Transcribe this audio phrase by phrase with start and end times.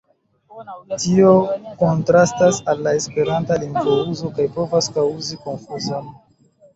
[1.01, 1.33] Tio
[1.81, 6.09] kontrastas al la esperanta lingvouzo kaj povas kaŭzi konfuzon.